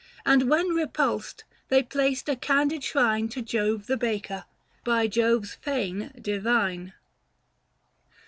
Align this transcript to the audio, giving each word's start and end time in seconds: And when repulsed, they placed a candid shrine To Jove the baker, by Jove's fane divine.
And 0.25 0.49
when 0.49 0.69
repulsed, 0.69 1.43
they 1.69 1.83
placed 1.83 2.27
a 2.27 2.35
candid 2.35 2.83
shrine 2.83 3.29
To 3.29 3.39
Jove 3.43 3.85
the 3.85 3.97
baker, 3.97 4.45
by 4.83 5.05
Jove's 5.07 5.53
fane 5.53 6.11
divine. 6.19 6.93